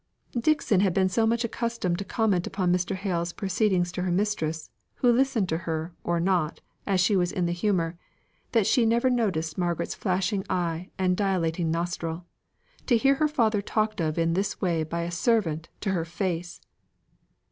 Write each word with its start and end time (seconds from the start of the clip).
'"Dixon 0.31 0.79
had 0.79 0.95
been 0.95 1.09
so 1.09 1.27
much 1.27 1.43
accustomed 1.43 1.99
to 1.99 2.03
comment 2.03 2.47
upon 2.47 2.73
Mr. 2.73 2.95
Hale's 2.95 3.33
proceedings 3.33 3.91
to 3.91 4.01
her 4.01 4.09
mistress 4.11 4.71
(who 4.95 5.11
listened 5.11 5.47
to 5.49 5.59
her, 5.59 5.93
or 6.03 6.19
not, 6.19 6.59
as 6.87 6.99
she 6.99 7.15
was 7.15 7.31
in 7.31 7.45
the 7.45 7.51
humour), 7.51 7.99
that 8.51 8.65
she 8.65 8.83
never 8.83 9.11
noticed 9.11 9.59
Margaret's 9.59 9.93
flashing 9.93 10.43
eye 10.49 10.89
and 10.97 11.15
dilating 11.15 11.69
nostril. 11.69 12.25
To 12.87 12.97
hear 12.97 13.13
her 13.13 13.27
father 13.27 13.61
talked 13.61 14.01
of 14.01 14.17
in 14.17 14.33
this 14.33 14.59
way 14.59 14.81
by 14.83 15.01
a 15.01 15.11
servant 15.11 15.69
to 15.81 15.91
her 15.91 16.03
face! 16.03 16.61